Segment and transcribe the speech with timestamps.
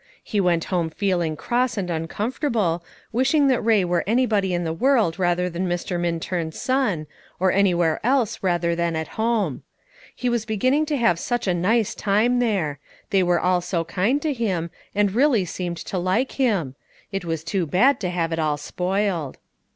[0.23, 5.19] He went home feeling cross and uncomfortable, wishing that Ray were anybody in the world
[5.19, 5.99] rather than Mr.
[5.99, 7.05] Minturn's son,
[7.39, 9.61] or anywhere else rather than at home.
[10.15, 12.79] He was beginning to have such a nice time there;
[13.11, 16.73] they were all so kind to him, and really seemed to like him.
[17.11, 19.37] It was too bad to have it all spoiled.